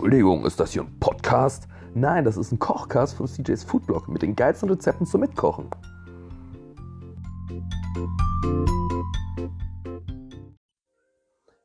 Entschuldigung, 0.00 0.46
ist 0.46 0.58
das 0.58 0.72
hier 0.72 0.80
ein 0.80 0.98
Podcast? 0.98 1.68
Nein, 1.92 2.24
das 2.24 2.38
ist 2.38 2.52
ein 2.52 2.58
Kochcast 2.58 3.18
von 3.18 3.26
CJ's 3.26 3.64
Foodblog 3.64 4.08
mit 4.08 4.22
den 4.22 4.34
geilsten 4.34 4.70
Rezepten 4.70 5.04
zum 5.04 5.20
Mitkochen. 5.20 5.68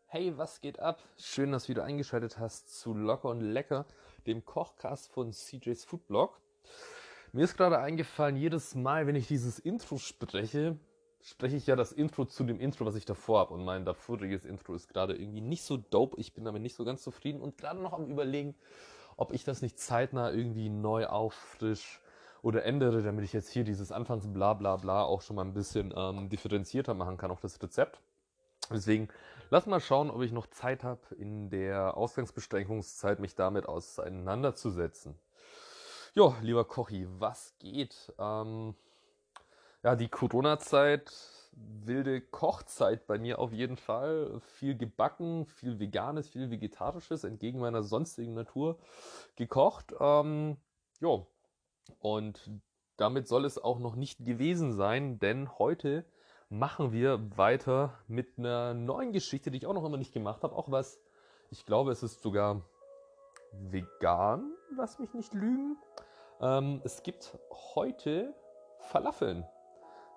Hey, 0.08 0.38
was 0.38 0.60
geht 0.60 0.80
ab? 0.80 1.00
Schön, 1.16 1.54
dass 1.54 1.64
du 1.64 1.70
wieder 1.70 1.86
eingeschaltet 1.86 2.38
hast 2.38 2.78
zu 2.78 2.94
Locker 2.94 3.30
und 3.30 3.40
Lecker, 3.40 3.86
dem 4.28 4.44
Kochcast 4.44 5.10
von 5.14 5.32
CJ's 5.32 5.86
Foodblog. 5.86 6.38
Mir 7.32 7.46
ist 7.46 7.56
gerade 7.56 7.80
eingefallen, 7.80 8.36
jedes 8.36 8.76
Mal, 8.76 9.08
wenn 9.08 9.16
ich 9.16 9.30
dieses 9.30 9.60
Intro 9.60 9.98
spreche, 9.98 10.78
spreche 11.26 11.56
ich 11.56 11.66
ja 11.66 11.76
das 11.76 11.92
Intro 11.92 12.26
zu 12.26 12.44
dem 12.44 12.60
Intro, 12.60 12.86
was 12.86 12.96
ich 12.96 13.06
davor 13.06 13.40
habe. 13.40 13.54
Und 13.56 13.66
mein 13.66 13.84
davoriges 13.84 14.46
Intro 14.46 14.76
ist 14.76 14.88
gerade 14.88 15.16
irgendwie 15.16 15.42
nicht 15.42 15.64
so 15.64 15.78
dope. 15.78 16.20
Ich 16.20 16.34
bin 16.34 16.46
damit 16.46 16.62
nicht 16.62 16.76
so 16.76 16.86
ganz 16.86 17.02
zufrieden 17.02 17.42
und 17.42 17.58
gerade 17.58 17.82
noch 17.82 17.94
am 17.94 18.06
Überlegen, 18.06 18.56
ob 19.18 19.34
ich 19.34 19.44
das 19.44 19.62
nicht 19.64 19.80
zeitnah 19.80 20.32
irgendwie 20.32 20.70
neu 20.70 21.08
auffrisch 21.08 22.00
oder 22.44 22.64
ändere, 22.64 23.02
damit 23.02 23.26
ich 23.26 23.34
jetzt 23.34 23.50
hier 23.50 23.64
dieses 23.64 23.92
Anfangs 23.92 24.32
bla 24.32 24.54
bla 24.54 24.76
bla 24.76 25.04
auch 25.04 25.22
schon 25.22 25.38
mal 25.38 25.46
ein 25.46 25.56
bisschen 25.56 25.92
ähm, 25.98 26.30
differenzierter 26.30 26.94
machen 26.94 27.18
kann, 27.18 27.32
auch 27.32 27.40
das 27.40 27.62
Rezept. 27.62 28.00
Deswegen 28.70 29.08
lass 29.50 29.66
mal 29.66 29.80
schauen, 29.80 30.12
ob 30.12 30.22
ich 30.22 30.32
noch 30.32 30.48
Zeit 30.48 30.84
habe, 30.84 31.02
in 31.16 31.50
der 31.50 31.98
Ausgangsbeschränkungszeit 31.98 33.20
mich 33.20 33.34
damit 33.34 33.68
auseinanderzusetzen. 33.68 35.16
Jo, 36.14 36.36
lieber 36.42 36.66
Kochi, 36.66 37.08
was 37.20 37.56
geht? 37.58 38.14
Ähm, 38.20 38.76
ja, 39.86 39.96
die 39.96 40.10
Corona-Zeit, 40.10 41.14
wilde 41.52 42.20
Kochzeit 42.20 43.06
bei 43.06 43.20
mir 43.20 43.38
auf 43.38 43.54
jeden 43.54 43.78
Fall. 43.78 44.40
Viel 44.40 44.76
gebacken, 44.76 45.46
viel 45.46 45.80
Veganes, 45.80 46.28
viel 46.28 46.50
Vegetarisches, 46.50 47.24
entgegen 47.24 47.60
meiner 47.60 47.84
sonstigen 47.84 48.34
Natur 48.34 48.80
gekocht. 49.36 49.94
Ähm, 50.00 50.58
jo. 51.00 51.28
Und 52.00 52.50
damit 52.98 53.28
soll 53.28 53.46
es 53.46 53.64
auch 53.64 53.78
noch 53.78 53.96
nicht 53.96 54.26
gewesen 54.26 54.74
sein, 54.74 55.20
denn 55.20 55.60
heute 55.60 56.04
machen 56.50 56.92
wir 56.92 57.38
weiter 57.38 58.00
mit 58.08 58.40
einer 58.40 58.74
neuen 58.74 59.12
Geschichte, 59.12 59.52
die 59.52 59.60
ich 59.60 59.68
auch 59.68 59.76
noch 59.76 59.86
immer 59.86 59.98
nicht 59.98 60.14
gemacht 60.14 60.42
habe. 60.42 60.56
Auch 60.56 60.72
was, 60.72 61.00
ich 61.52 61.64
glaube, 61.64 61.92
es 61.92 62.02
ist 62.02 62.24
sogar 62.24 62.64
vegan, 63.52 64.52
lass 64.76 64.98
mich 64.98 65.14
nicht 65.14 65.36
lügen. 65.36 65.78
Ähm, 66.42 66.82
es 66.84 67.04
gibt 67.04 67.38
heute 67.76 68.34
Falafeln. 68.80 69.46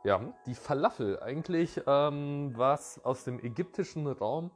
Ja, 0.05 0.21
die 0.47 0.55
Falafel, 0.55 1.21
eigentlich 1.21 1.81
ähm, 1.87 2.53
was 2.55 3.05
aus 3.05 3.25
dem 3.25 3.45
ägyptischen 3.45 4.07
Raum, 4.07 4.53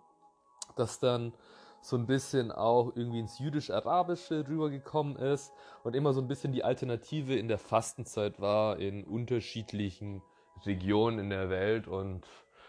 das 0.77 1.01
dann 1.01 1.33
so 1.81 1.97
ein 1.97 2.07
bisschen 2.07 2.53
auch 2.53 2.93
irgendwie 2.95 3.19
ins 3.19 3.41
jüdisch-arabische 3.41 4.47
rübergekommen 4.47 5.17
ist 5.17 5.53
und 5.83 5.97
immer 5.97 6.13
so 6.13 6.20
ein 6.20 6.29
bisschen 6.29 6.53
die 6.53 6.63
Alternative 6.63 7.35
in 7.35 7.48
der 7.48 7.59
Fastenzeit 7.59 8.41
war 8.41 8.79
in 8.79 9.03
unterschiedlichen 9.05 10.23
Regionen 10.65 11.19
in 11.19 11.31
der 11.31 11.51
Welt 11.51 11.89
und 11.89 12.25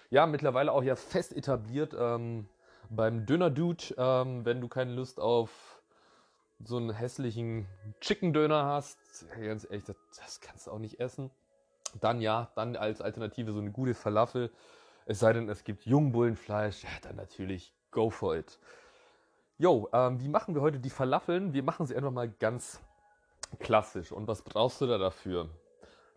ja, 0.09 0.25
mittlerweile 0.25 0.71
auch 0.71 0.83
ja 0.83 0.95
fest 0.95 1.31
etabliert 1.35 1.95
ähm, 1.97 2.49
beim 2.89 3.27
Döner-Dude, 3.27 3.95
ähm, 3.97 4.45
wenn 4.45 4.61
du 4.61 4.67
keine 4.67 4.93
Lust 4.93 5.19
auf 5.19 5.79
so 6.63 6.77
einen 6.77 6.91
hässlichen 6.91 7.67
Chicken-Döner 8.01 8.65
hast, 8.65 8.97
ganz 9.39 9.63
ehrlich, 9.63 9.83
das, 9.85 9.95
das 10.17 10.41
kannst 10.41 10.65
du 10.65 10.71
auch 10.71 10.79
nicht 10.79 10.99
essen 10.99 11.29
dann 11.99 12.21
ja, 12.21 12.51
dann 12.55 12.75
als 12.75 13.01
Alternative 13.01 13.51
so 13.51 13.59
eine 13.59 13.71
gute 13.71 13.93
Falafel. 13.93 14.51
Es 15.05 15.19
sei 15.19 15.33
denn, 15.33 15.49
es 15.49 15.63
gibt 15.63 15.85
Jungbullenfleisch, 15.85 16.83
ja, 16.83 16.89
dann 17.01 17.15
natürlich 17.15 17.73
go 17.91 18.09
for 18.09 18.35
it. 18.35 18.59
Jo, 19.57 19.87
ähm, 19.93 20.19
wie 20.19 20.29
machen 20.29 20.55
wir 20.55 20.61
heute 20.61 20.79
die 20.79 20.89
Falafeln? 20.89 21.53
Wir 21.53 21.63
machen 21.63 21.85
sie 21.85 21.95
einfach 21.95 22.11
mal 22.11 22.29
ganz 22.29 22.81
klassisch. 23.59 24.11
Und 24.11 24.27
was 24.27 24.41
brauchst 24.41 24.81
du 24.81 24.87
da 24.87 24.97
dafür? 24.97 25.49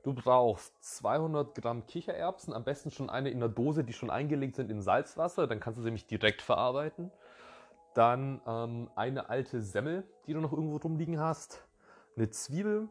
Du 0.03 0.15
brauchst 0.15 0.73
200 0.99 1.55
Gramm 1.57 1.87
Kichererbsen, 1.87 2.55
am 2.55 2.65
besten 2.65 2.91
schon 2.91 3.11
eine 3.11 3.29
in 3.31 3.41
der 3.41 3.49
Dose, 3.49 3.83
die 3.83 3.93
schon 3.93 4.09
eingelegt 4.09 4.55
sind 4.55 4.71
in 4.71 4.81
Salzwasser, 4.81 5.49
dann 5.49 5.59
kannst 5.59 5.79
du 5.79 5.83
sie 5.83 5.87
nämlich 5.87 6.07
direkt 6.07 6.43
verarbeiten. 6.43 7.11
Dann 7.95 8.41
ähm, 8.47 8.89
eine 8.95 9.29
alte 9.31 9.61
Semmel, 9.61 10.05
die 10.27 10.33
du 10.33 10.41
noch 10.41 10.53
irgendwo 10.53 10.77
rumliegen 10.77 11.19
hast. 11.19 11.67
Eine 12.17 12.31
Zwiebel, 12.31 12.89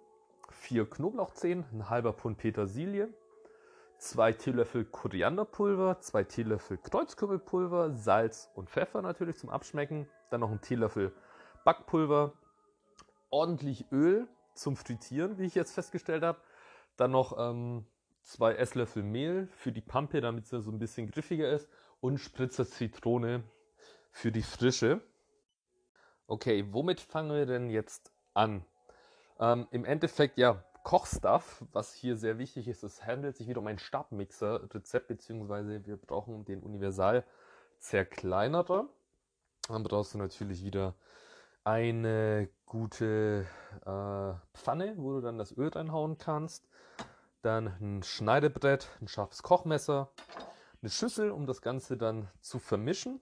vier 0.51 0.89
Knoblauchzehen, 0.89 1.65
ein 1.71 1.89
halber 1.89 2.13
Pfund 2.13 2.37
Petersilie, 2.37 3.09
zwei 3.97 4.33
Teelöffel 4.33 4.85
Korianderpulver, 4.85 5.99
zwei 6.01 6.23
Teelöffel 6.23 6.77
Kreuzkürbelpulver, 6.77 7.91
Salz 7.93 8.49
und 8.55 8.69
Pfeffer 8.69 9.01
natürlich 9.01 9.37
zum 9.37 9.49
Abschmecken, 9.49 10.07
dann 10.29 10.41
noch 10.41 10.51
ein 10.51 10.61
Teelöffel 10.61 11.13
Backpulver, 11.63 12.33
ordentlich 13.29 13.91
Öl 13.91 14.27
zum 14.53 14.75
Frittieren, 14.75 15.37
wie 15.37 15.45
ich 15.45 15.55
jetzt 15.55 15.73
festgestellt 15.73 16.23
habe, 16.23 16.39
dann 16.97 17.11
noch 17.11 17.37
ähm, 17.37 17.85
zwei 18.23 18.53
Esslöffel 18.55 19.03
Mehl 19.03 19.47
für 19.51 19.71
die 19.71 19.81
Pampe, 19.81 20.21
damit 20.21 20.47
sie 20.47 20.61
so 20.61 20.71
ein 20.71 20.79
bisschen 20.79 21.09
griffiger 21.09 21.49
ist 21.49 21.67
und 21.99 22.19
Spritzer 22.19 22.65
Zitrone 22.65 23.43
für 24.11 24.31
die 24.31 24.43
Frische. 24.43 25.01
Okay, 26.27 26.65
womit 26.71 27.01
fangen 27.01 27.31
wir 27.31 27.45
denn 27.45 27.69
jetzt 27.69 28.11
an? 28.33 28.65
Ähm, 29.39 29.67
Im 29.71 29.85
Endeffekt, 29.85 30.37
ja, 30.37 30.63
Kochstuff, 30.83 31.63
was 31.71 31.93
hier 31.93 32.15
sehr 32.15 32.37
wichtig 32.37 32.67
ist, 32.67 32.83
es 32.83 33.03
handelt 33.03 33.35
sich 33.35 33.47
wieder 33.47 33.59
um 33.59 33.67
ein 33.67 33.79
Stabmixer-Rezept, 33.79 35.07
beziehungsweise 35.07 35.83
wir 35.85 35.97
brauchen 35.97 36.45
den 36.45 36.61
Universal 36.61 37.25
zerkleinerer. 37.79 38.87
Dann 39.67 39.83
brauchst 39.83 40.13
du 40.13 40.19
natürlich 40.19 40.63
wieder 40.63 40.93
eine 41.63 42.49
gute 42.67 43.47
äh, 43.81 44.57
Pfanne, 44.57 44.93
wo 44.97 45.13
du 45.13 45.21
dann 45.21 45.39
das 45.39 45.57
Öl 45.57 45.69
reinhauen 45.69 46.19
kannst. 46.19 46.67
Dann 47.41 47.67
ein 47.81 48.03
Schneidebrett, 48.03 48.87
ein 49.01 49.07
scharfes 49.07 49.41
Kochmesser, 49.41 50.11
eine 50.81 50.91
Schüssel, 50.91 51.31
um 51.31 51.47
das 51.47 51.63
Ganze 51.63 51.97
dann 51.97 52.29
zu 52.41 52.59
vermischen 52.59 53.21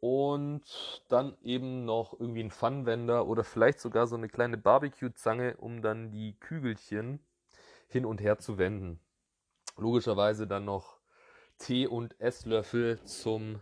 und 0.00 0.62
dann 1.08 1.36
eben 1.42 1.84
noch 1.84 2.18
irgendwie 2.18 2.42
ein 2.42 2.50
Pfannenwender 2.50 3.26
oder 3.26 3.44
vielleicht 3.44 3.80
sogar 3.80 4.06
so 4.06 4.16
eine 4.16 4.28
kleine 4.28 4.56
Barbecue-Zange, 4.56 5.56
um 5.56 5.82
dann 5.82 6.10
die 6.10 6.38
Kügelchen 6.38 7.20
hin 7.88 8.04
und 8.04 8.20
her 8.20 8.38
zu 8.38 8.58
wenden. 8.58 9.00
Logischerweise 9.76 10.46
dann 10.46 10.64
noch 10.64 10.98
Tee- 11.58 11.86
und 11.86 12.20
Esslöffel 12.20 13.02
zum 13.04 13.60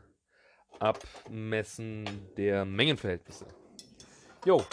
Abmessen 0.79 2.05
der 2.37 2.65
Mengenverhältnisse. 2.65 3.47
Jo, 4.45 4.65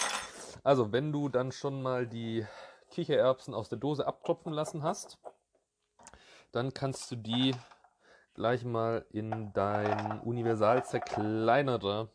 also 0.63 0.91
wenn 0.91 1.12
du 1.12 1.30
dann 1.30 1.51
schon 1.51 1.81
mal 1.81 2.06
die 2.06 2.45
Kichererbsen 2.91 3.53
aus 3.53 3.69
der 3.69 3.78
Dose 3.78 4.06
abtropfen 4.06 4.53
lassen 4.53 4.84
hast, 4.84 5.18
dann 6.51 6.74
kannst 6.74 7.09
du 7.09 7.16
die 7.16 7.56
gleich 8.34 8.64
mal 8.64 9.06
in 9.12 9.54
dein 9.54 10.20
universal 10.22 10.84
zerkleinerer 10.86 12.10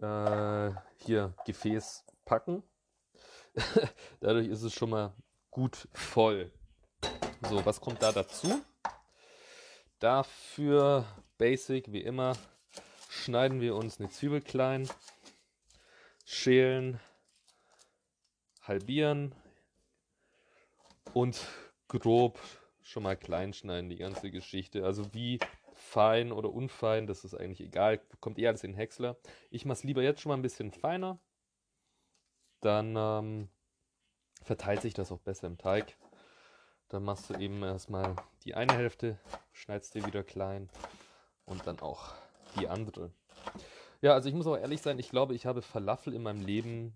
äh, 0.00 0.70
hier 0.96 1.34
Gefäß 1.44 2.04
packen. 2.24 2.62
Dadurch 4.20 4.48
ist 4.48 4.62
es 4.62 4.72
schon 4.72 4.90
mal 4.90 5.14
gut 5.50 5.88
voll. 5.92 6.52
So, 7.48 7.64
was 7.64 7.80
kommt 7.80 8.02
da 8.02 8.12
dazu? 8.12 8.62
Dafür 9.98 11.04
basic 11.38 11.92
wie 11.92 12.02
immer 12.02 12.34
schneiden 13.08 13.60
wir 13.60 13.74
uns 13.74 13.98
eine 13.98 14.10
Zwiebel 14.10 14.40
klein, 14.40 14.88
schälen, 16.24 17.00
halbieren 18.62 19.34
und 21.14 21.40
grob 21.88 22.38
schon 22.86 23.02
mal 23.02 23.16
klein 23.16 23.52
schneiden, 23.52 23.90
die 23.90 23.96
ganze 23.96 24.30
Geschichte. 24.30 24.84
Also 24.84 25.12
wie 25.12 25.40
fein 25.74 26.32
oder 26.32 26.52
unfein, 26.52 27.06
das 27.06 27.24
ist 27.24 27.34
eigentlich 27.34 27.60
egal. 27.60 28.00
Kommt 28.20 28.38
eher 28.38 28.50
alles 28.50 28.64
in 28.64 28.74
Häcksler. 28.74 29.16
Ich 29.50 29.64
mache 29.64 29.78
es 29.78 29.84
lieber 29.84 30.02
jetzt 30.02 30.20
schon 30.20 30.30
mal 30.30 30.36
ein 30.36 30.42
bisschen 30.42 30.70
feiner. 30.70 31.18
Dann 32.60 32.94
ähm, 32.96 33.48
verteilt 34.42 34.82
sich 34.82 34.94
das 34.94 35.10
auch 35.10 35.20
besser 35.20 35.48
im 35.48 35.58
Teig. 35.58 35.96
Dann 36.88 37.02
machst 37.02 37.28
du 37.28 37.34
eben 37.34 37.62
erstmal 37.62 38.14
die 38.44 38.54
eine 38.54 38.74
Hälfte, 38.74 39.18
schneidest 39.52 39.94
dir 39.94 40.06
wieder 40.06 40.22
klein 40.22 40.70
und 41.44 41.66
dann 41.66 41.80
auch 41.80 42.14
die 42.56 42.68
andere. 42.68 43.10
Ja, 44.00 44.12
also 44.12 44.28
ich 44.28 44.34
muss 44.34 44.46
auch 44.46 44.56
ehrlich 44.56 44.80
sein, 44.80 45.00
ich 45.00 45.10
glaube, 45.10 45.34
ich 45.34 45.46
habe 45.46 45.62
Falafel 45.62 46.14
in 46.14 46.22
meinem 46.22 46.44
Leben 46.44 46.94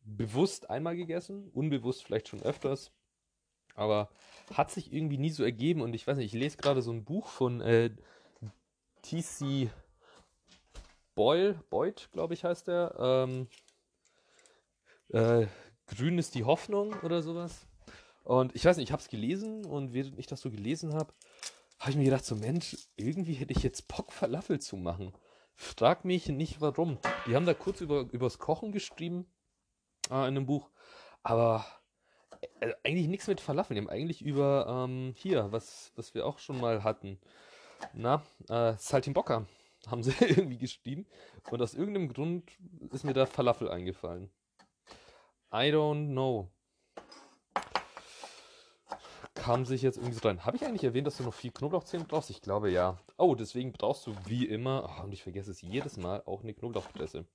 bewusst 0.00 0.70
einmal 0.70 0.96
gegessen, 0.96 1.50
unbewusst 1.50 2.04
vielleicht 2.04 2.28
schon 2.28 2.42
öfters. 2.42 2.90
Aber 3.74 4.08
hat 4.52 4.70
sich 4.70 4.92
irgendwie 4.92 5.18
nie 5.18 5.30
so 5.30 5.42
ergeben 5.42 5.80
und 5.80 5.94
ich 5.94 6.06
weiß 6.06 6.16
nicht, 6.16 6.32
ich 6.32 6.40
lese 6.40 6.56
gerade 6.56 6.82
so 6.82 6.92
ein 6.92 7.04
Buch 7.04 7.28
von 7.28 7.60
äh, 7.60 7.90
T.C. 9.02 9.70
Boyle, 11.14 11.54
Boyd, 11.70 12.08
glaube 12.12 12.34
ich, 12.34 12.44
heißt 12.44 12.68
der. 12.68 12.94
Ähm, 12.98 13.48
äh, 15.10 15.46
Grün 15.86 16.18
ist 16.18 16.34
die 16.34 16.44
Hoffnung 16.44 16.94
oder 17.02 17.22
sowas. 17.22 17.66
Und 18.24 18.54
ich 18.54 18.64
weiß 18.64 18.76
nicht, 18.76 18.88
ich 18.88 18.92
habe 18.92 19.02
es 19.02 19.08
gelesen 19.08 19.64
und 19.66 19.92
während 19.92 20.18
ich 20.18 20.26
das 20.26 20.40
so 20.40 20.50
gelesen 20.50 20.94
habe, 20.94 21.12
habe 21.78 21.90
ich 21.90 21.96
mir 21.96 22.04
gedacht, 22.04 22.24
so 22.24 22.36
Mensch, 22.36 22.76
irgendwie 22.96 23.34
hätte 23.34 23.52
ich 23.52 23.62
jetzt 23.62 23.86
Bock, 23.88 24.12
Falafel 24.12 24.60
zu 24.60 24.76
machen. 24.76 25.12
Frag 25.54 26.04
mich 26.04 26.28
nicht 26.28 26.60
warum. 26.60 26.98
Die 27.26 27.36
haben 27.36 27.46
da 27.46 27.54
kurz 27.54 27.80
über 27.80 28.08
übers 28.12 28.38
Kochen 28.38 28.72
geschrieben 28.72 29.26
äh, 30.10 30.14
in 30.14 30.36
einem 30.36 30.46
Buch, 30.46 30.70
aber 31.22 31.64
äh, 32.60 32.74
eigentlich 32.84 33.08
nichts 33.08 33.26
mit 33.26 33.40
Falafel. 33.40 33.74
Die 33.74 33.80
haben 33.80 33.90
eigentlich 33.90 34.22
über 34.22 34.86
ähm, 34.86 35.14
hier, 35.16 35.52
was, 35.52 35.92
was 35.96 36.14
wir 36.14 36.26
auch 36.26 36.38
schon 36.38 36.60
mal 36.60 36.84
hatten. 36.84 37.18
Na, 37.92 38.22
äh, 38.48 38.74
Saltimbocca 38.78 39.46
haben 39.86 40.02
sie 40.02 40.12
irgendwie 40.20 40.58
geschrieben. 40.58 41.06
Und 41.50 41.60
aus 41.62 41.74
irgendeinem 41.74 42.08
Grund 42.08 42.50
ist 42.92 43.04
mir 43.04 43.12
da 43.12 43.26
Falafel 43.26 43.70
eingefallen. 43.70 44.30
I 45.52 45.70
don't 45.70 46.10
know. 46.10 46.50
Kam 49.34 49.66
sich 49.66 49.82
jetzt 49.82 49.98
irgendwie 49.98 50.14
so 50.14 50.26
rein. 50.26 50.44
Habe 50.44 50.56
ich 50.56 50.64
eigentlich 50.64 50.84
erwähnt, 50.84 51.06
dass 51.06 51.18
du 51.18 51.22
noch 51.22 51.34
viel 51.34 51.50
Knoblauchzehen 51.50 52.06
brauchst? 52.06 52.30
Ich 52.30 52.40
glaube 52.40 52.70
ja. 52.70 52.98
Oh, 53.18 53.34
deswegen 53.34 53.72
brauchst 53.72 54.06
du 54.06 54.14
wie 54.26 54.46
immer, 54.46 54.96
oh, 54.98 55.04
und 55.04 55.12
ich 55.12 55.22
vergesse 55.22 55.50
es 55.50 55.60
jedes 55.60 55.96
Mal, 55.96 56.22
auch 56.24 56.42
eine 56.42 56.54
Knoblauchpresse. 56.54 57.26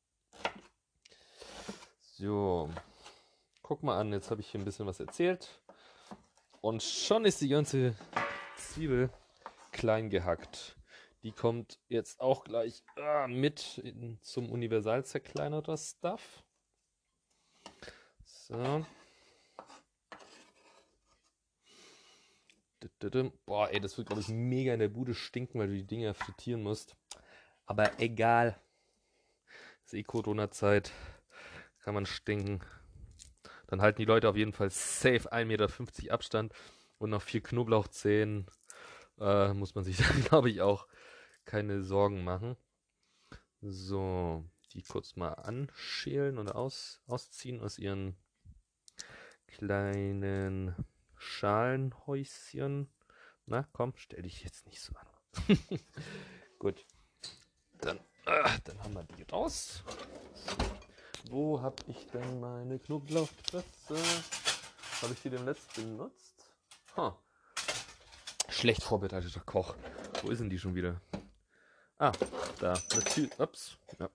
So. 2.01 2.69
Guck 3.69 3.83
mal 3.83 3.99
an, 3.99 4.11
jetzt 4.13 4.31
habe 4.31 4.41
ich 4.41 4.49
hier 4.49 4.59
ein 4.59 4.65
bisschen 4.65 4.87
was 4.87 4.99
erzählt. 4.99 5.61
Und 6.59 6.81
schon 6.81 7.23
ist 7.23 7.39
die 7.39 7.49
ganze 7.49 7.93
Zwiebel 8.57 9.11
klein 9.71 10.09
gehackt. 10.09 10.75
Die 11.21 11.31
kommt 11.31 11.77
jetzt 11.87 12.19
auch 12.19 12.45
gleich 12.45 12.83
äh, 12.97 13.27
mit 13.27 13.77
in, 13.77 14.17
zum 14.23 14.49
Universal-Zerkleinerer 14.49 15.77
Stuff. 15.77 16.43
So. 18.23 18.87
Boah, 23.45 23.69
ey, 23.69 23.79
das 23.79 23.99
wird, 23.99 24.07
glaube 24.07 24.23
ich, 24.23 24.29
mega 24.29 24.73
in 24.73 24.79
der 24.79 24.89
Bude 24.89 25.13
stinken, 25.13 25.59
weil 25.59 25.67
du 25.67 25.75
die 25.75 25.85
Dinger 25.85 26.15
frittieren 26.15 26.63
musst. 26.63 26.95
Aber 27.67 27.99
egal. 27.99 28.59
ist 29.85 29.93
eh 29.93 30.01
Corona-Zeit. 30.01 30.91
Kann 31.83 31.93
man 31.93 32.07
stinken. 32.07 32.63
Dann 33.69 33.83
halten 33.83 34.01
die 34.01 34.05
Leute 34.05 34.27
auf 34.27 34.35
jeden 34.35 34.51
Fall 34.51 34.71
safe 34.71 35.31
1,50 35.31 35.45
Meter 35.45 36.13
Abstand 36.13 36.53
und 36.97 37.11
noch 37.11 37.21
vier 37.21 37.41
Knoblauchzehen. 37.41 38.47
Äh, 39.19 39.53
muss 39.53 39.75
man 39.75 39.83
sich 39.83 39.97
dann, 40.07 40.23
glaube 40.23 40.49
ich, 40.49 40.61
auch 40.61 40.87
keine 41.45 41.83
Sorgen 41.83 42.23
machen. 42.23 42.57
So, 43.61 44.43
die 44.73 44.81
kurz 44.81 45.15
mal 45.15 45.33
anschälen 45.33 46.39
oder 46.39 46.55
aus, 46.55 46.99
ausziehen 47.05 47.61
aus 47.61 47.77
ihren 47.77 48.17
kleinen 49.45 50.75
Schalenhäuschen. 51.15 52.89
Na, 53.45 53.67
komm, 53.71 53.93
stell 53.97 54.23
dich 54.23 54.43
jetzt 54.43 54.65
nicht 54.65 54.81
so 54.81 54.93
an. 54.95 55.59
Gut. 56.57 56.87
Dann, 57.81 57.99
äh, 58.25 58.49
dann 58.63 58.83
haben 58.83 58.95
wir 58.95 59.03
die 59.03 59.23
raus. 59.31 59.83
Wo 61.27 61.61
habe 61.61 61.75
ich 61.87 62.07
denn 62.07 62.39
meine 62.39 62.79
Knoblauchpresse? 62.79 63.95
Habe 65.01 65.13
ich 65.13 65.21
die 65.21 65.29
dem 65.29 65.45
letzten 65.45 65.97
benutzt? 65.97 66.45
Huh. 66.95 67.11
Schlecht 68.49 68.83
vorbereiteter 68.83 69.41
Koch. 69.41 69.75
Wo 70.21 70.29
ist 70.29 70.39
denn 70.39 70.49
die 70.49 70.59
schon 70.59 70.75
wieder? 70.75 71.01
Ah, 71.97 72.11
da. 72.59 72.73
Natürlich. 72.95 73.39
Ups. 73.39 73.77
Ja. 73.99 74.09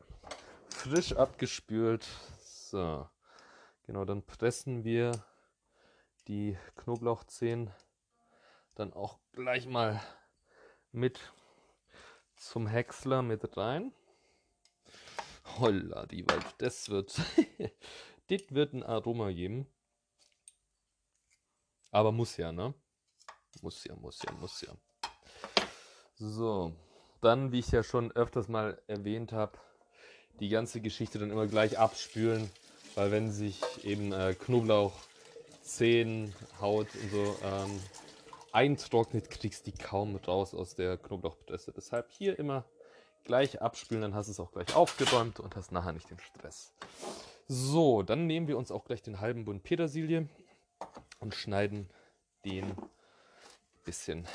Frisch 0.69 1.13
abgespült. 1.13 2.07
So. 2.43 3.09
Genau, 3.87 4.05
dann 4.05 4.23
pressen 4.23 4.85
wir 4.85 5.13
die 6.27 6.57
Knoblauchzehen 6.77 7.71
dann 8.75 8.93
auch 8.93 9.19
gleich 9.33 9.67
mal 9.67 10.01
mit 10.91 11.21
zum 12.37 12.67
Häcksler 12.67 13.23
mit 13.23 13.57
rein. 13.57 13.93
Holla, 15.45 16.07
die 16.07 16.27
Wald, 16.29 16.45
das 16.59 16.89
wird, 16.89 17.15
das 18.29 18.43
wird 18.51 18.73
ein 18.73 18.83
Aroma 18.83 19.31
geben. 19.31 19.67
Aber 21.91 22.13
muss 22.13 22.37
ja, 22.37 22.51
ne? 22.51 22.75
Muss 23.63 23.85
ja, 23.85 23.95
muss 23.95 24.21
ja, 24.23 24.33
muss 24.33 24.61
ja. 24.63 24.73
So, 26.17 26.75
dann, 27.21 27.53
wie 27.53 27.61
ich 27.61 27.71
ja 27.71 27.83
schon 27.83 28.11
öfters 28.13 28.49
mal 28.49 28.81
erwähnt 28.87 29.33
habe, 29.33 29.59
die 30.41 30.49
ganze 30.49 30.81
Geschichte 30.81 31.19
dann 31.19 31.31
immer 31.31 31.47
gleich 31.47 31.79
abspülen, 31.79 32.51
weil 32.95 33.11
wenn 33.11 33.31
sich 33.31 33.61
eben 33.85 34.13
äh, 34.13 34.35
Knoblauch, 34.35 34.93
Zehen, 35.63 36.35
Haut 36.61 36.89
und 36.95 37.11
so 37.11 37.37
ähm, 37.43 37.81
eintrocknet, 38.53 39.31
kriegst 39.31 39.67
du 39.67 39.71
die 39.71 39.79
kaum 39.79 40.17
raus 40.17 40.55
aus 40.55 40.75
der 40.75 40.97
Knoblauchpresse. 40.99 41.73
Deshalb 41.73 42.11
hier 42.11 42.39
immer 42.39 42.65
gleich 43.25 43.61
abspülen, 43.63 44.03
dann 44.03 44.15
hast 44.15 44.27
du 44.27 44.33
es 44.33 44.41
auch 44.41 44.53
gleich 44.53 44.75
aufgeräumt 44.75 45.41
und 45.41 45.57
hast 45.57 45.73
nachher 45.73 45.93
nicht 45.93 46.11
den 46.11 46.19
Stress. 46.19 46.73
So, 47.49 48.03
dann 48.03 48.27
nehmen 48.27 48.49
wir 48.49 48.57
uns 48.57 48.71
auch 48.71 48.85
gleich 48.85 49.03
den 49.03 49.21
halben 49.21 49.45
Bund 49.45 49.63
Petersilie 49.63 50.29
und 51.21 51.35
schneiden 51.35 51.91
den 52.45 52.75
bisschen 53.85 54.27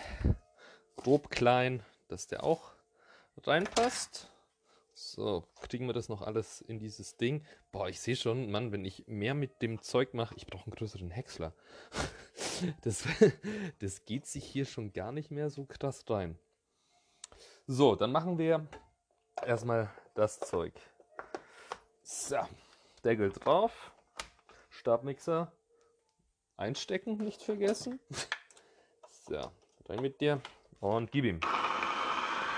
grob 0.95 1.30
klein, 1.30 1.83
dass 2.07 2.27
der 2.27 2.44
auch 2.44 2.74
reinpasst. 3.44 4.30
So, 4.94 5.47
kriegen 5.62 5.88
wir 5.88 5.94
das 5.94 6.09
noch 6.09 6.21
alles 6.21 6.59
in 6.59 6.77
dieses 6.77 7.15
Ding. 7.15 7.45
Boah, 7.71 7.88
ich 7.88 8.01
sehe 8.01 8.18
schon, 8.18 8.51
Mann, 8.51 8.74
wenn 8.74 8.83
ich 8.83 9.07
mehr 9.07 9.33
mit 9.33 9.62
dem 9.62 9.81
Zeug 9.81 10.13
mache, 10.13 10.36
ich 10.36 10.45
brauche 10.45 10.65
einen 10.65 10.75
größeren 10.75 11.12
Häcksler. 11.12 11.53
Das, 12.81 13.06
das 13.80 14.03
geht 14.03 14.25
sich 14.25 14.44
hier 14.44 14.65
schon 14.65 14.91
gar 14.91 15.13
nicht 15.13 15.31
mehr 15.31 15.50
so 15.50 15.63
krass 15.63 16.03
rein. 16.09 16.38
So, 17.71 17.95
dann 17.95 18.12
machen 18.12 18.39
wir 18.39 18.66
erstmal 19.45 19.92
das 20.16 20.39
Zeug. 20.39 20.74
So, 22.01 22.38
Deckel 23.04 23.31
drauf. 23.31 23.92
Stabmixer 24.71 25.51
einstecken, 26.57 27.18
nicht 27.18 27.44
vergessen. 27.44 28.00
So, 29.12 29.51
rein 29.88 30.01
mit 30.01 30.19
dir 30.19 30.42
und 30.80 31.12
gib 31.12 31.25
ihm. 31.25 31.39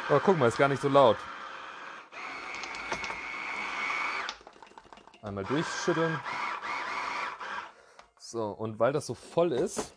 Oh, 0.09 0.19
guck 0.23 0.37
mal, 0.37 0.47
ist 0.47 0.57
gar 0.57 0.69
nicht 0.69 0.81
so 0.81 0.87
laut. 0.87 1.17
Einmal 5.21 5.43
durchschütteln. 5.43 6.17
So, 8.17 8.51
und 8.51 8.79
weil 8.79 8.93
das 8.93 9.07
so 9.07 9.13
voll 9.13 9.51
ist, 9.51 9.93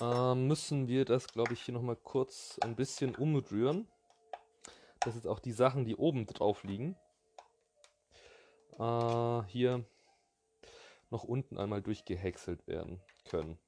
äh, 0.00 0.34
müssen 0.34 0.88
wir 0.88 1.04
das, 1.04 1.28
glaube 1.28 1.52
ich, 1.52 1.62
hier 1.62 1.74
nochmal 1.74 1.96
kurz 1.96 2.58
ein 2.60 2.76
bisschen 2.76 3.14
umrühren. 3.14 3.88
Dass 5.00 5.14
jetzt 5.14 5.26
auch 5.26 5.38
die 5.38 5.52
Sachen, 5.52 5.84
die 5.84 5.96
oben 5.96 6.26
drauf 6.26 6.64
liegen, 6.64 6.96
äh, 8.78 9.42
hier 9.44 9.84
noch 11.10 11.24
unten 11.24 11.56
einmal 11.56 11.82
durchgehäckselt 11.82 12.66
werden 12.66 13.00
können. 13.24 13.58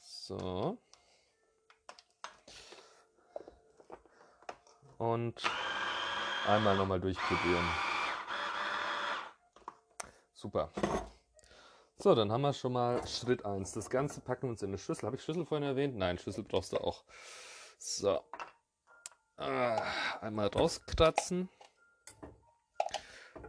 So. 0.00 0.78
und 5.02 5.34
einmal 6.46 6.76
nochmal 6.76 7.00
durchprobieren. 7.00 7.64
Super. 10.32 10.70
So, 12.02 12.16
dann 12.16 12.32
haben 12.32 12.40
wir 12.40 12.52
schon 12.52 12.72
mal 12.72 13.06
Schritt 13.06 13.46
1. 13.46 13.74
Das 13.74 13.88
Ganze 13.88 14.20
packen 14.20 14.48
wir 14.48 14.50
uns 14.50 14.62
in 14.62 14.70
eine 14.70 14.78
Schüssel. 14.78 15.06
Habe 15.06 15.14
ich 15.14 15.22
Schüssel 15.22 15.46
vorhin 15.46 15.68
erwähnt? 15.68 15.94
Nein, 15.94 16.18
Schüssel 16.18 16.42
brauchst 16.42 16.72
du 16.72 16.78
auch. 16.78 17.04
So. 17.78 18.20
Ah, 19.36 19.80
einmal 20.20 20.48
rauskratzen. 20.48 21.48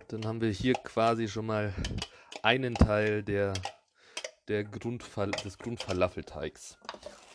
Dann 0.09 0.27
haben 0.27 0.39
wir 0.39 0.51
hier 0.51 0.75
quasi 0.75 1.27
schon 1.27 1.47
mal 1.47 1.73
einen 2.43 2.75
Teil 2.75 3.23
der, 3.23 3.53
der 4.47 4.63
Grundfall, 4.65 5.31
des 5.31 5.57
Grundfalafelteigs. 5.57 6.77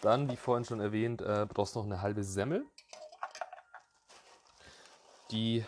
Dann, 0.02 0.30
wie 0.30 0.36
vorhin 0.36 0.64
schon 0.64 0.78
erwähnt, 0.78 1.20
äh, 1.20 1.48
brauchst 1.52 1.74
du 1.74 1.80
noch 1.80 1.86
eine 1.86 2.00
halbe 2.00 2.22
Semmel. 2.22 2.64
Die 5.32 5.64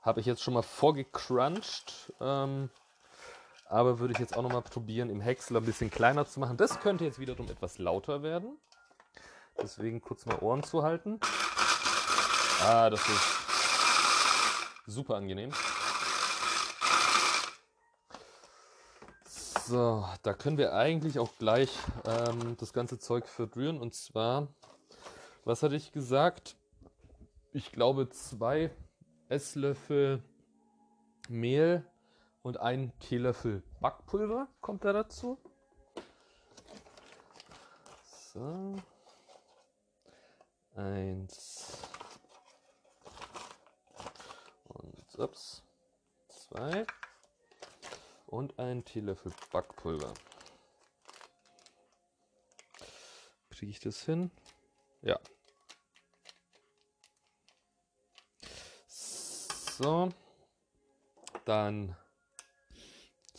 habe 0.00 0.20
ich 0.20 0.24
jetzt 0.24 0.42
schon 0.42 0.54
mal 0.54 0.62
vorgecrunched. 0.62 2.10
Ähm, 2.22 2.70
aber 3.68 3.98
würde 3.98 4.14
ich 4.14 4.18
jetzt 4.18 4.36
auch 4.36 4.42
noch 4.42 4.52
mal 4.52 4.62
probieren, 4.62 5.10
im 5.10 5.20
Häcksler 5.20 5.60
ein 5.60 5.66
bisschen 5.66 5.90
kleiner 5.90 6.26
zu 6.26 6.40
machen. 6.40 6.56
Das 6.56 6.80
könnte 6.80 7.04
jetzt 7.04 7.18
wiederum 7.18 7.48
etwas 7.48 7.78
lauter 7.78 8.22
werden. 8.22 8.56
Deswegen 9.60 10.00
kurz 10.00 10.24
mal 10.24 10.38
Ohren 10.38 10.62
zu 10.62 10.82
halten. 10.82 11.20
Ah, 12.64 12.88
das 12.90 13.00
ist 13.08 13.20
super 14.86 15.16
angenehm. 15.16 15.52
So, 19.66 20.08
da 20.22 20.32
können 20.32 20.56
wir 20.56 20.72
eigentlich 20.72 21.18
auch 21.18 21.30
gleich 21.38 21.70
ähm, 22.06 22.56
das 22.56 22.72
ganze 22.72 22.98
Zeug 22.98 23.28
verrühren. 23.28 23.78
Und 23.78 23.94
zwar, 23.94 24.48
was 25.44 25.62
hatte 25.62 25.76
ich 25.76 25.92
gesagt? 25.92 26.56
Ich 27.52 27.70
glaube 27.72 28.08
zwei 28.08 28.70
Esslöffel 29.28 30.22
Mehl 31.28 31.84
und 32.48 32.56
ein 32.60 32.98
Teelöffel 32.98 33.62
Backpulver 33.78 34.48
kommt 34.62 34.82
da 34.82 34.94
dazu. 34.94 35.36
So. 38.32 38.74
Eins. 40.74 41.76
Und 44.64 45.18
ups. 45.18 45.62
Zwei. 46.30 46.86
Und 48.28 48.58
ein 48.58 48.82
Teelöffel 48.82 49.30
Backpulver. 49.52 50.14
Kriege 53.50 53.72
ich 53.72 53.80
das 53.80 54.02
hin? 54.04 54.30
Ja. 55.02 55.20
So. 58.86 60.08
Dann 61.44 61.94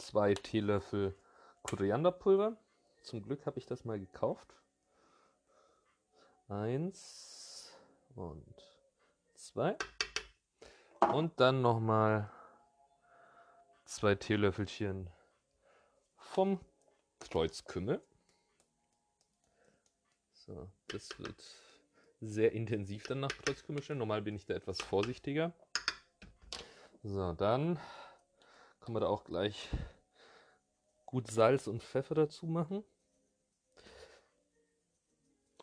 zwei 0.09 0.33
Teelöffel 0.33 1.15
Korianderpulver. 1.61 2.57
Zum 3.03 3.21
Glück 3.21 3.45
habe 3.45 3.59
ich 3.59 3.67
das 3.67 3.85
mal 3.85 3.99
gekauft. 3.99 4.55
Eins 6.47 7.71
und 8.15 8.55
zwei. 9.35 9.77
Und 11.13 11.39
dann 11.39 11.61
nochmal 11.61 12.31
zwei 13.85 14.15
Teelöffelchen 14.15 15.11
vom 16.17 16.59
Kreuzkümmel. 17.19 18.01
So, 20.33 20.71
das 20.87 21.19
wird 21.19 21.43
sehr 22.19 22.53
intensiv 22.53 23.03
dann 23.03 23.19
nach 23.19 23.29
Kreuzkümmel 23.29 23.83
stellen. 23.83 23.99
Normal 23.99 24.23
bin 24.23 24.35
ich 24.35 24.47
da 24.47 24.55
etwas 24.55 24.81
vorsichtiger. 24.81 25.53
So, 27.03 27.33
dann 27.33 27.79
können 28.79 28.95
wir 28.95 29.01
da 29.01 29.07
auch 29.07 29.23
gleich 29.23 29.69
gut 31.09 31.25
Salz 31.25 31.65
und 31.65 31.81
Pfeffer 31.81 32.13
dazu 32.13 32.45
machen. 32.45 32.83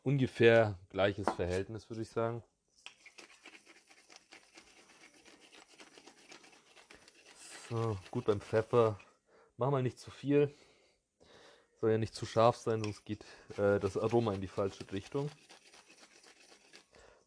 Ungefähr 0.03 0.77
gleiches 0.89 1.31
Verhältnis, 1.31 1.89
würde 1.89 2.03
ich 2.03 2.09
sagen. 2.09 2.43
So, 7.71 7.97
gut 8.11 8.25
beim 8.25 8.41
Pfeffer. 8.41 8.99
Mach 9.57 9.71
mal 9.71 9.85
nicht 9.85 10.01
zu 10.01 10.11
viel. 10.11 10.53
Soll 11.81 11.93
ja 11.93 11.99
nicht 11.99 12.17
zu 12.17 12.27
scharf 12.27 12.57
sein, 12.57 12.83
sonst 12.83 13.05
geht 13.05 13.25
äh, 13.57 13.79
das 13.79 13.97
Aroma 13.97 14.33
in 14.33 14.41
die 14.41 14.49
falsche 14.49 14.85
Richtung. 14.91 15.31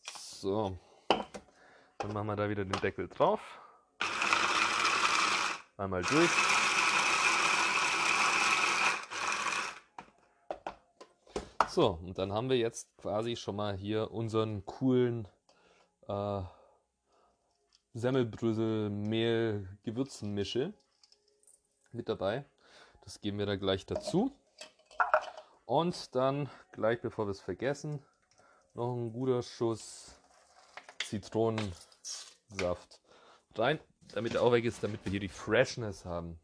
So. 0.02 0.78
Dann 1.08 2.12
machen 2.12 2.28
wir 2.28 2.36
da 2.36 2.50
wieder 2.50 2.66
den 2.66 2.82
Deckel 2.82 3.08
drauf. 3.08 3.40
Einmal 5.78 6.02
durch. 6.02 6.59
So, 11.70 12.00
und 12.02 12.18
dann 12.18 12.34
haben 12.34 12.50
wir 12.50 12.58
jetzt 12.58 12.90
quasi 12.98 13.36
schon 13.36 13.56
mal 13.56 13.78
hier 13.78 14.10
unseren 14.10 14.66
coolen 14.66 15.28
äh, 16.08 16.42
Semmelbrösel 17.94 18.90
Mehl 18.90 19.68
Gewürzenmische 19.84 20.74
mit 21.92 22.10
dabei. 22.10 22.44
Das 23.02 23.22
geben 23.22 23.38
wir 23.38 23.46
da 23.46 23.56
gleich 23.56 23.86
dazu. 23.86 24.32
Und 25.66 26.16
dann 26.16 26.50
gleich 26.72 27.02
bevor 27.02 27.28
wir 27.28 27.32
es 27.32 27.40
vergessen, 27.40 28.04
noch 28.74 28.96
ein 28.96 29.14
guter 29.14 29.44
Schuss 29.44 30.20
Zitronensaft 31.06 33.00
rein, 33.54 33.80
damit 34.16 34.34
er 34.34 34.42
auch 34.42 34.54
weg 34.54 34.66
ist, 34.66 34.84
damit 34.84 35.06
wir 35.06 35.12
hier 35.12 35.20
die 35.20 35.30
Freshness 35.30 36.04
haben. 36.04 36.40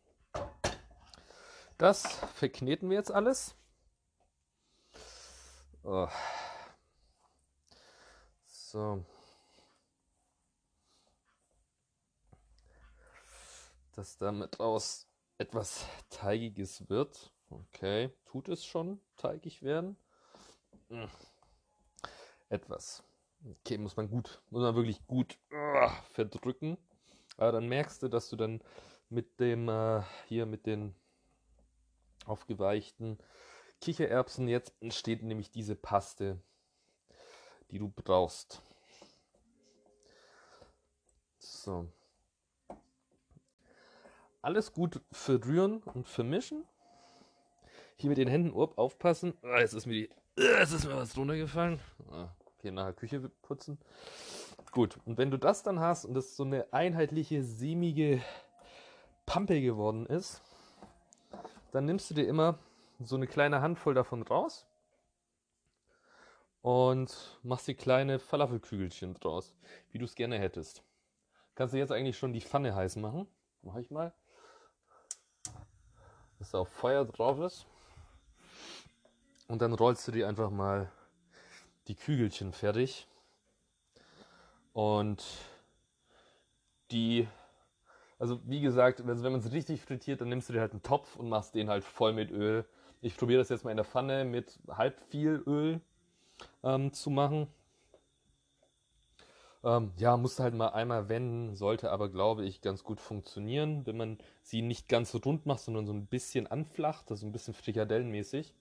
Das 1.79 2.03
verkneten 2.35 2.91
wir 2.91 2.97
jetzt 2.97 3.11
alles. 3.11 3.55
Oh. 5.87 6.09
So. 8.47 9.05
dass 13.91 14.17
damit 14.17 14.59
aus 14.59 15.07
etwas 15.37 15.85
Teigiges 16.09 16.89
wird. 16.89 17.31
Okay, 17.49 18.09
tut 18.25 18.49
es 18.49 18.65
schon 18.65 18.99
teigig 19.15 19.61
werden? 19.61 19.95
Hm. 20.89 21.07
Etwas. 22.49 23.03
Okay, 23.61 23.77
muss 23.77 23.95
man 23.95 24.09
gut, 24.09 24.41
muss 24.49 24.63
man 24.63 24.75
wirklich 24.75 25.05
gut 25.05 25.37
uh, 25.51 25.87
verdrücken. 26.13 26.77
Aber 27.37 27.53
dann 27.53 27.67
merkst 27.69 28.01
du, 28.01 28.07
dass 28.07 28.29
du 28.29 28.35
dann 28.35 28.61
mit 29.09 29.39
dem, 29.39 29.69
äh, 29.69 30.01
hier 30.27 30.45
mit 30.45 30.65
den 30.65 30.95
aufgeweichten 32.25 33.19
Kichererbsen 33.81 34.47
jetzt 34.47 34.73
entsteht 34.81 35.23
nämlich 35.23 35.51
diese 35.51 35.75
Paste, 35.75 36.39
die 37.71 37.79
du 37.79 37.89
brauchst. 37.89 38.61
So 41.39 41.87
alles 44.45 44.73
gut 44.73 45.01
verrühren 45.11 45.81
und 45.95 46.07
vermischen. 46.07 46.65
Hier 47.97 48.09
mit 48.09 48.19
den 48.19 48.27
Händen 48.27 48.53
Urb 48.53 48.77
aufpassen. 48.77 49.33
Ah, 49.41 49.59
jetzt 49.59 49.73
ist 49.73 49.87
mir 49.87 49.93
die, 49.93 50.09
jetzt 50.37 50.71
ist 50.71 50.85
mir 50.85 50.95
was 50.95 51.17
runtergefallen. 51.17 51.79
Ah, 52.11 52.29
okay, 52.59 52.69
nachher 52.69 52.93
Küche 52.93 53.31
putzen. 53.41 53.79
Gut, 54.71 54.99
und 55.05 55.17
wenn 55.17 55.31
du 55.31 55.39
das 55.39 55.63
dann 55.63 55.79
hast 55.79 56.05
und 56.05 56.13
das 56.13 56.35
so 56.35 56.43
eine 56.43 56.71
einheitliche, 56.71 57.43
sämige 57.43 58.21
Pampe 59.25 59.59
geworden 59.59 60.05
ist, 60.05 60.41
dann 61.71 61.85
nimmst 61.85 62.11
du 62.11 62.13
dir 62.13 62.27
immer 62.27 62.59
so 62.99 63.15
eine 63.15 63.27
kleine 63.27 63.61
Handvoll 63.61 63.93
davon 63.93 64.23
raus 64.23 64.65
und 66.61 67.39
machst 67.43 67.67
dir 67.67 67.75
kleine 67.75 68.19
Falafelkügelchen 68.19 69.13
draus, 69.15 69.53
wie 69.91 69.97
du 69.97 70.05
es 70.05 70.15
gerne 70.15 70.39
hättest. 70.39 70.83
Kannst 71.55 71.73
du 71.73 71.77
jetzt 71.77 71.91
eigentlich 71.91 72.17
schon 72.17 72.33
die 72.33 72.41
Pfanne 72.41 72.75
heiß 72.75 72.97
machen. 72.97 73.27
Mach 73.61 73.75
ich 73.77 73.91
mal 73.91 74.13
dass 76.39 76.51
da 76.51 76.59
auch 76.59 76.67
Feuer 76.67 77.05
drauf 77.05 77.39
ist. 77.39 77.65
Und 79.47 79.61
dann 79.61 79.73
rollst 79.73 80.07
du 80.07 80.11
dir 80.11 80.27
einfach 80.27 80.49
mal 80.49 80.91
die 81.87 81.95
Kügelchen 81.95 82.51
fertig. 82.51 83.07
Und 84.73 85.23
die, 86.91 87.27
also 88.19 88.39
wie 88.45 88.61
gesagt, 88.61 89.01
also 89.01 89.23
wenn 89.23 89.31
man 89.31 89.41
es 89.41 89.51
richtig 89.51 89.81
frittiert, 89.81 90.21
dann 90.21 90.29
nimmst 90.29 90.49
du 90.49 90.53
dir 90.53 90.61
halt 90.61 90.71
einen 90.71 90.83
Topf 90.83 91.15
und 91.15 91.29
machst 91.29 91.55
den 91.55 91.69
halt 91.69 91.83
voll 91.83 92.13
mit 92.13 92.31
Öl. 92.31 92.65
Ich 93.05 93.15
probiere 93.17 93.37
das 93.37 93.49
jetzt 93.49 93.63
mal 93.63 93.69
in 93.69 93.77
der 93.77 93.85
Pfanne 93.85 94.25
mit 94.25 94.59
halb 94.67 94.99
viel 95.11 95.43
Öl 95.45 95.79
ähm, 96.63 96.91
zu 96.91 97.11
machen. 97.11 97.45
Ähm, 99.63 99.91
ja, 99.97 100.17
musste 100.17 100.41
halt 100.41 100.55
mal 100.55 100.69
einmal 100.69 101.07
wenden, 101.07 101.55
sollte 101.55 101.91
aber, 101.91 102.09
glaube 102.09 102.45
ich, 102.45 102.61
ganz 102.61 102.83
gut 102.83 102.99
funktionieren, 102.99 103.85
wenn 103.85 103.95
man 103.95 104.17
sie 104.41 104.63
nicht 104.63 104.89
ganz 104.89 105.11
so 105.11 105.19
rund 105.19 105.45
macht, 105.45 105.59
sondern 105.59 105.85
so 105.85 105.93
ein 105.93 106.07
bisschen 106.07 106.47
anflacht, 106.47 107.11
also 107.11 107.27
ein 107.27 107.31
bisschen 107.31 107.53
frikadellenmäßig. 107.53 108.55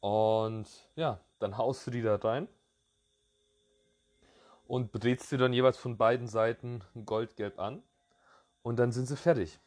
Und 0.00 0.66
ja, 0.96 1.20
dann 1.38 1.56
haust 1.58 1.86
du 1.86 1.92
die 1.92 2.02
da 2.02 2.16
rein 2.16 2.48
und 4.66 4.90
brätst 4.90 5.30
sie 5.30 5.38
dann 5.38 5.52
jeweils 5.52 5.78
von 5.78 5.96
beiden 5.96 6.26
Seiten 6.26 6.82
goldgelb 7.04 7.60
an 7.60 7.84
und 8.62 8.80
dann 8.80 8.90
sind 8.90 9.06
sie 9.06 9.16
fertig. 9.16 9.60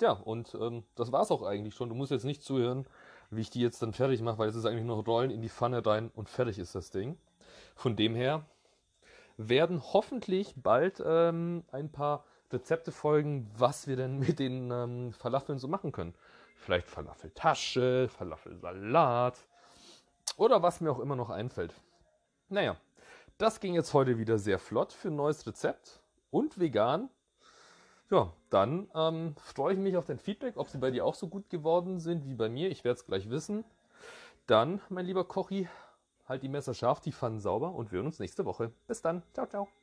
Tja, 0.00 0.12
und 0.12 0.54
ähm, 0.54 0.84
das 0.94 1.12
war's 1.12 1.30
auch 1.30 1.42
eigentlich 1.42 1.74
schon. 1.74 1.90
Du 1.90 1.94
musst 1.94 2.10
jetzt 2.10 2.24
nicht 2.24 2.42
zuhören, 2.42 2.86
wie 3.30 3.42
ich 3.42 3.50
die 3.50 3.60
jetzt 3.60 3.82
dann 3.82 3.92
fertig 3.92 4.22
mache, 4.22 4.38
weil 4.38 4.48
es 4.48 4.56
ist 4.56 4.64
eigentlich 4.64 4.86
nur 4.86 5.04
Rollen 5.04 5.30
in 5.30 5.42
die 5.42 5.50
Pfanne 5.50 5.84
rein 5.84 6.10
und 6.14 6.30
fertig 6.30 6.58
ist 6.58 6.74
das 6.74 6.90
Ding. 6.90 7.18
Von 7.74 7.96
dem 7.96 8.14
her 8.14 8.46
werden 9.36 9.82
hoffentlich 9.92 10.54
bald 10.56 11.02
ähm, 11.04 11.64
ein 11.70 11.92
paar 11.92 12.24
Rezepte 12.50 12.92
folgen, 12.92 13.50
was 13.58 13.88
wir 13.88 13.96
denn 13.96 14.18
mit 14.18 14.38
den 14.38 14.70
ähm, 14.70 15.12
Falafeln 15.12 15.58
so 15.58 15.68
machen 15.68 15.92
können. 15.92 16.14
Vielleicht 16.56 16.86
Falafeltasche, 16.88 18.08
Falafelsalat 18.08 19.36
oder 20.38 20.62
was 20.62 20.80
mir 20.80 20.92
auch 20.92 21.00
immer 21.00 21.16
noch 21.16 21.28
einfällt. 21.28 21.74
Naja, 22.48 22.78
das 23.36 23.60
ging 23.60 23.74
jetzt 23.74 23.92
heute 23.92 24.16
wieder 24.16 24.38
sehr 24.38 24.58
flott 24.58 24.94
für 24.94 25.08
ein 25.08 25.16
neues 25.16 25.46
Rezept 25.46 26.00
und 26.30 26.58
vegan. 26.58 27.10
Ja, 28.10 28.32
dann 28.50 28.88
ähm, 28.94 29.34
freue 29.36 29.74
ich 29.74 29.78
mich 29.78 29.96
auf 29.96 30.04
dein 30.04 30.18
Feedback, 30.18 30.56
ob 30.56 30.68
sie 30.68 30.78
bei 30.78 30.90
dir 30.90 31.04
auch 31.04 31.14
so 31.14 31.28
gut 31.28 31.48
geworden 31.48 32.00
sind 32.00 32.26
wie 32.26 32.34
bei 32.34 32.48
mir. 32.48 32.68
Ich 32.70 32.82
werde 32.84 32.98
es 32.98 33.06
gleich 33.06 33.30
wissen. 33.30 33.64
Dann, 34.46 34.80
mein 34.90 35.06
lieber 35.06 35.24
Kochi, 35.24 35.68
halt 36.26 36.42
die 36.42 36.48
Messer 36.48 36.74
scharf, 36.74 37.00
die 37.00 37.12
Pfannen 37.12 37.40
sauber 37.40 37.74
und 37.74 37.92
wir 37.92 37.98
hören 37.98 38.06
uns 38.06 38.18
nächste 38.20 38.44
Woche. 38.46 38.72
Bis 38.88 39.02
dann. 39.02 39.22
Ciao, 39.34 39.46
ciao. 39.46 39.79